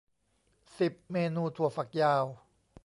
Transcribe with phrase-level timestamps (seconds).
[0.79, 2.25] สิบ เมนูถั่วฝักยาว